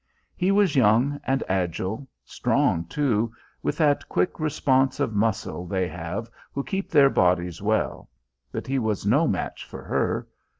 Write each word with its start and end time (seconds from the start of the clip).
He 0.35 0.49
was 0.51 0.75
young 0.75 1.21
and 1.25 1.43
agile; 1.47 2.07
strong, 2.25 2.85
too, 2.85 3.31
with 3.61 3.77
that 3.77 4.09
quick 4.09 4.39
response 4.39 4.99
of 4.99 5.13
muscle 5.13 5.67
they 5.67 5.87
have 5.87 6.27
who 6.53 6.63
keep 6.63 6.89
their 6.89 7.11
bodies 7.11 7.61
well; 7.61 8.09
but 8.51 8.65
he 8.65 8.79
was 8.79 9.05
no 9.05 9.27
match 9.27 9.63
for 9.63 9.83
her. 9.83 10.27